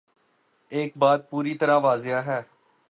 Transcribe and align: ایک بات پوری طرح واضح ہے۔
ایک 0.71 0.97
بات 0.97 1.29
پوری 1.29 1.53
طرح 1.55 1.77
واضح 1.77 2.21
ہے۔ 2.25 2.41